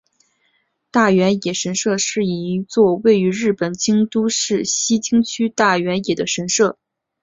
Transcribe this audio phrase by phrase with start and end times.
[0.89, 6.79] 大原野神社是一座位于日本京都市西京区大原野的神社。